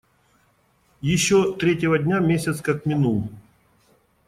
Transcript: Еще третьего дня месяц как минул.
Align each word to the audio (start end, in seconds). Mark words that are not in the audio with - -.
Еще 1.01 1.53
третьего 1.55 1.99
дня 1.99 2.17
месяц 2.17 2.59
как 2.61 2.87
минул. 2.87 3.29